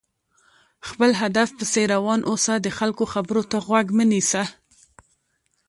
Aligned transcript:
خپل 0.87 1.11
هدف 1.21 1.49
پسې 1.57 1.81
روان 1.93 2.19
اوسه، 2.29 2.53
د 2.59 2.67
خلکو 2.77 3.03
خبرو 3.13 3.41
ته 3.51 3.57
غوږ 3.65 3.87
مه 3.97 4.05
نيسه! 4.11 4.43